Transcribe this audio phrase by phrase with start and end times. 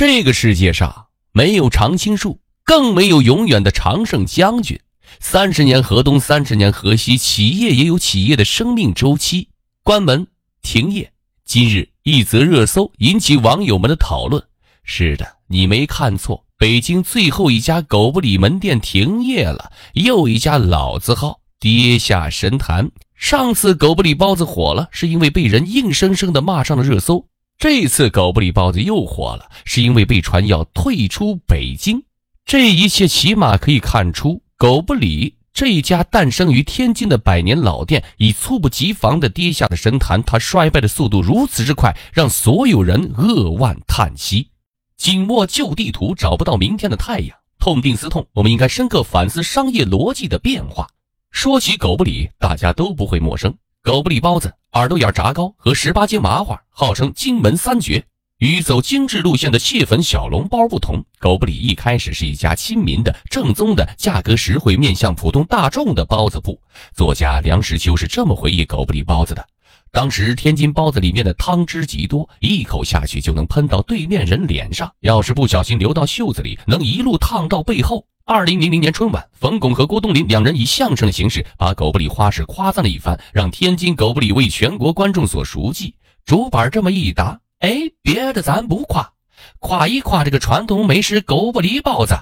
[0.00, 4.80] 这个世界上没有常青树，更没有永远的常胜将军。
[5.18, 9.50] 三十年河东，三十年河西，企业也有企业的生命周期。
[9.82, 10.26] 关门
[10.62, 11.12] 停业。
[11.44, 14.42] 今日一则热搜引起网友们的讨论。
[14.84, 22.90] 是的，你没看错，北京最后一家狗不理门店停业了，又一家老字号跌下神坛。
[23.16, 27.26] 上次狗不理包子火了，是因为被人硬生生的骂上了热搜。
[27.60, 32.02] 这次狗不理包子又火了，是因为被传要退出北京。
[32.46, 35.36] 这一切起码可以看出，狗不理。
[35.52, 44.48] 这一家诞生于天津的百年老店，以猝不及防的跌下的神坛，它衰败的速度如此之快，让所有人扼腕叹息。
[44.96, 50.88] 紧握旧地图，找不到明天的太阳，痛定思痛，我们应该深刻反思商业逻辑的变化。
[51.30, 58.04] 说起狗不理，大家都不会陌生，狗不理包子、耳朵眼炸糕和十八街麻花，号称荆门三绝。
[58.36, 66.60] 与走精致路线的蟹粉小笼包不同，狗不理一开始是一家亲民的、正宗的、价格实惠、面向普通大众的包子铺。
[66.94, 69.42] 作家梁实秋是这么回忆狗不理包子的：
[69.90, 78.04] 当时天津包子里面的汤汁极多，一口下去就能喷到对面人脸上，要是不小心流到袖子里，能一路烫到背后。
[78.32, 85.96] 二零零零年春晚，冯巩和郭冬临两人以相声的形式把狗不理花式夸赞了一番，让天津狗不理为全国观众所熟记。
[86.24, 87.40] 主板这么一答。
[87.58, 89.14] 哎，别的咱不夸，
[89.58, 92.14] 夸一夸这个传统美食狗不理包子。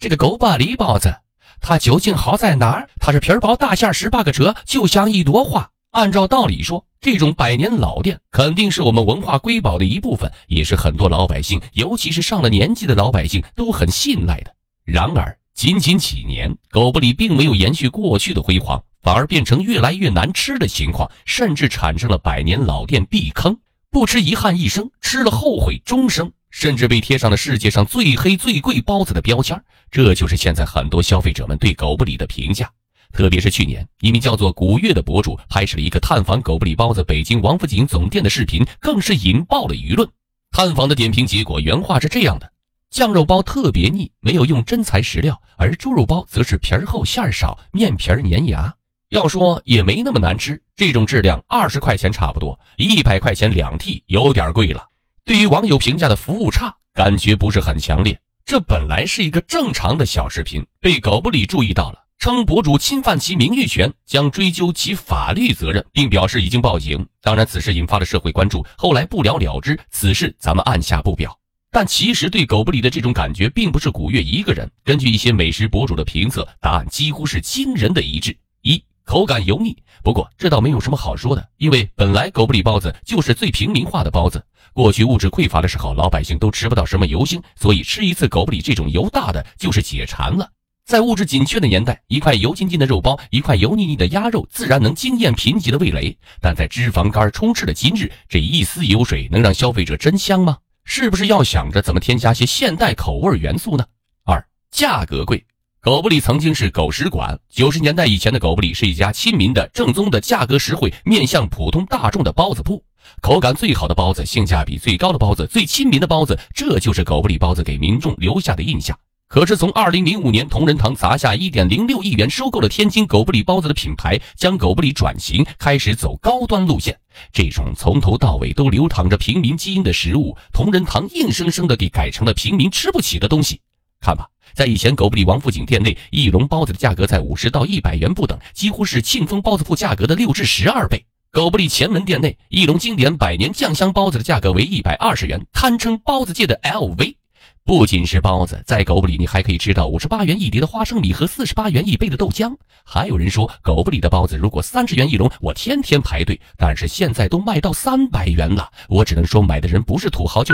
[0.00, 1.14] 这个狗不理包子，
[1.60, 2.88] 它究竟好在哪儿？
[2.98, 5.70] 它是皮薄大馅十八个褶，就像一朵花。
[5.92, 14.52] 按照道理说，这种百年老店肯定是我们文化瑰宝的一部分，也是很多老百姓，尤其是上了年纪的老百姓都很信赖的。
[14.84, 23.56] 然而，仅仅几年，狗不理并没有延续过去的辉煌，反而变成越来越难吃的情况，甚至产生了百年老店避坑。
[23.90, 29.62] 不吃遗憾一生，吃了后悔终生，甚至被贴上了世界上最黑最贵包子的标签。
[29.90, 32.70] 这就是现在很多消费者们对狗不理的评价。
[33.12, 40.08] 特别是去年，一名叫做古月的博主拍摄了一个探访狗不理包子北京王府井总店的视频，更是引爆了舆论。
[40.50, 42.51] 探访的点评结果原话是这样的：
[42.92, 48.72] 酱肉包特别腻，没有用真材实料；而猪肉包则是皮儿厚馅儿少，面皮儿粘牙。
[49.08, 54.86] 要说也没那么难吃，这种质量二十块钱差不多，一百块钱两屉有点贵了。
[55.24, 58.20] 对于网友评价的服务差，感觉不是很强烈。
[58.44, 67.06] 这本来是一个正常的小视频，被狗不理注意到了，称博主侵犯其名誉权，将追究其法律责任，并表示已经报警。
[67.22, 69.80] 当然，此事引发了社会关注，后来不了了之。
[69.88, 71.34] 此事咱们按下不表。
[71.74, 74.70] 但其实对狗不理的这种感觉，并不是古月一个人。
[74.84, 78.36] 根据一些美食博主的评测，答案几乎是惊人的一致。
[78.60, 79.74] 一口感油腻，
[80.04, 84.44] 不过这倒没有什么好说的，因为本来狗不理包子就是最平民化的包子。
[84.74, 90.46] 过去物质匮乏的时候，老百姓都吃不到什么油星，所以吃一次狗不理这种油大的就是解馋了。
[90.84, 96.14] 在物质紧缺的年代，一块油津津的肉包，一块油腻腻的鸭肉，自然能惊艳贫瘠的味蕾。
[96.38, 100.58] 但在脂肪肝充斥的今日，这一丝油水能让消费者真香吗？
[100.84, 103.84] 是不是要想着怎么添加些现代口味元素呢？
[104.24, 105.44] 二，价格贵。
[105.80, 112.82] 狗不理曾经是狗食馆，九十年代以前的狗不理是一家亲民的、正宗的、价格实惠、面向普通大众的包子铺。
[113.20, 118.96] 口感最好的包子，性价比最高的包子，最亲民的包子，这就是狗不理包子给民众留下的印象。
[119.32, 126.94] 可是从二零零五年同仁堂砸下一点零六亿元收购了天津狗不理包子的品牌，将狗不理转型，开始走高端路线。
[127.32, 133.58] 这种从头到尾都流淌着平民基因的食物，同仁堂硬生生的给改成了平民吃不起的东西。
[134.02, 134.28] 看吧。
[134.52, 141.02] 在以前，狗不理王府井店内一笼包子的价格在五十到一百元不等，几乎是庆丰包子铺价格的六至十二倍。
[141.30, 147.14] 狗不理前门店内一笼经典百年酱香包子的价格为一百二十元，堪称包子界的 LV。
[147.64, 152.56] 不仅是包子，在狗不理你还可以吃到五十八元一碟的花生米和四十八元一杯的豆浆。
[152.84, 156.40] 还有人说，狗不理的包子如果三十元一笼，我天天排队。
[156.56, 160.52] 但是现在都卖到三百元了，我只能说买的人不是土豪就，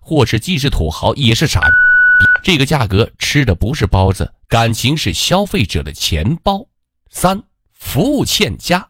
[0.00, 1.60] 或是既是土豪也是傻。
[2.42, 6.64] 这个价格吃的不是包子，感情是消费者的钱包。
[7.10, 7.42] 三
[7.74, 8.88] 服务欠佳，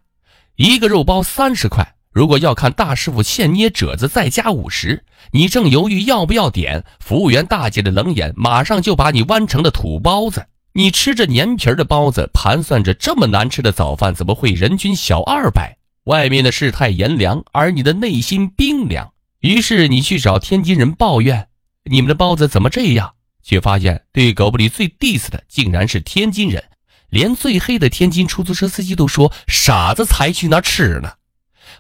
[0.55, 5.05] 一个肉包三十块，如果要看大师傅现捏褶子，再加五十。
[5.33, 10.47] 你正犹豫要不要点，服务员大姐的冷眼马上就把你弯成了土包子。
[10.75, 15.77] 你吃着粘皮的包子，盘算着这么难吃的早饭怎么会人均小二百？
[16.05, 19.13] 外面的世态炎凉，而你的内心冰凉。
[19.41, 21.49] 于是你去找天津人抱怨。
[21.83, 23.13] 你们的包子怎么这样？
[23.43, 26.63] 却发现对狗不理最 diss 的竟然是天津人，
[27.11, 31.11] 连最黑的天津出租车司机都说：“傻子才去那吃呢。”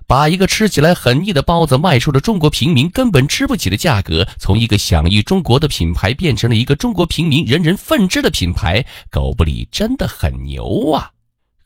[0.07, 11.11] 把一个吃起来很腻的包子卖出了中国平民根本吃不起的价格，从一个享誉中国的品牌变成了一个中国平民人人愤之的品牌，狗不理真的很牛啊！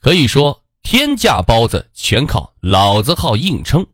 [0.00, 3.84] 可以说天价包子全靠老字号硬撑，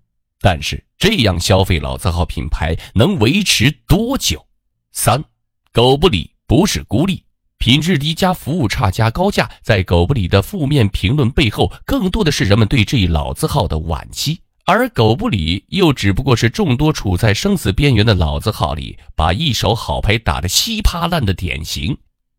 [0.40, 4.46] 但是这样消费老字号品牌能维持多久？
[4.92, 5.24] 三，
[5.72, 7.23] 狗不理不是孤立。
[7.64, 14.42] 品质低加服务差加高价，在狗不理的负面评论背后，更多的是人们对这一老字号的惋惜。
[14.66, 21.96] 而狗不理又只不过是众多处在生死边缘的老字号里，把一手好牌打得稀巴烂的典型。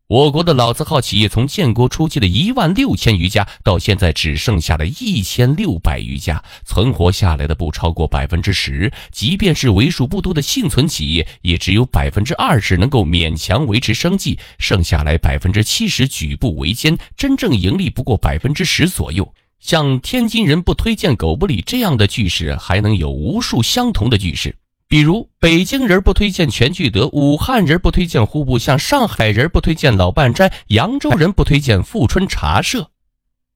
[0.08, 8.92] 我国的老字号企业从建国初期的一万六千余家，到现在只剩下了一千六百余家，存活下来的不超过百分之十。
[9.10, 19.34] 即便是为数不多的幸存企业，也只有百分之二十能够勉强维持生计，剩下来百分之七十举步维艰，真正盈利不过百分之十左右。
[19.58, 24.54] 像天津人不推荐狗不理这样的句式，还能有无数相同的句式。
[24.96, 32.90] 比如北京人不推荐全聚德，武汉人不推荐户部巷，上海人不推荐老半斋，扬州人不推荐富春茶社。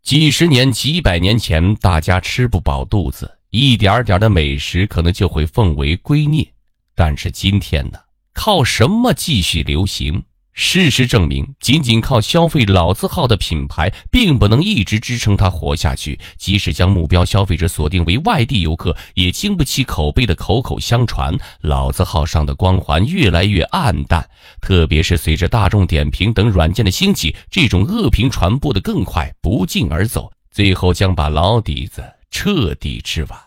[0.03, 6.47] 几十年、几百年前，大家吃不饱肚子，一点点的美食可能就会奉为圭臬。
[6.95, 7.99] 但是今天呢，
[8.35, 10.23] 靠什么继续流行？
[10.53, 16.19] 事实证明，仅仅靠消费老字号的品牌，并不能一直支撑它活下去。
[16.37, 21.35] 即使将目标消费者锁定为外地游客，也经不起口碑的口口相传。
[21.63, 24.29] 老字号上的光环越来越暗淡，
[24.61, 33.39] 特别是随着大众点评等软件的兴起，这种恶评传播的更快，不胫而走，最后将把老底子彻底吃完。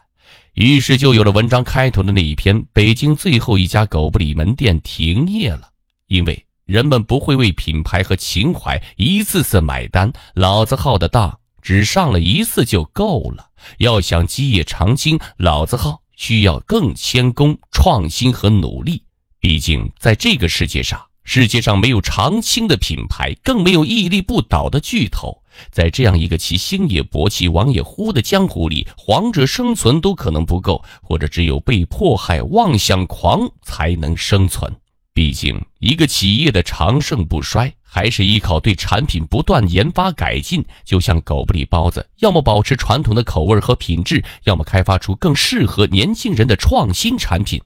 [0.54, 5.70] 于是，就有了文章开头的那一篇：北京最后一家狗不理门店停业了，
[6.08, 6.46] 因为。
[6.74, 13.52] 人们不会为品牌和情怀一次次买单，老字号的当只上了一次就够了。
[13.78, 19.04] 要想基业长青，老字号需要更谦恭、创新和努力。
[19.40, 25.44] 毕竟，在这个世界上，世界上没有长青的品牌，更没有屹立不倒的巨头。
[25.70, 34.76] 在这样一个其兴也勃起，亡也忽的江湖里，皇者生存都可能不够，或者只有被迫害妄想狂才能生存。
[35.14, 40.66] 毕竟，一个企业的长盛不衰，还是依靠对产品不断研发改进。
[40.84, 47.62] 就像狗不理包子，要么保持传统的口味和品质，要么开发出更适合年轻人的创新产品。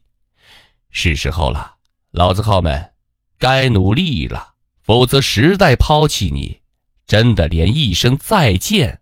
[0.90, 1.76] 是时候了，
[2.12, 2.92] 老字号们，
[3.40, 6.60] 该努力了，否则时代抛弃你，
[7.06, 9.00] 真的连一声再见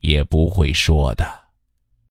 [0.00, 1.43] 也不会说的。